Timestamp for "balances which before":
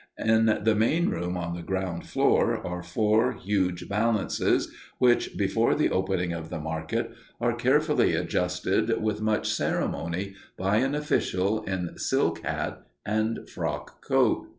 3.87-5.75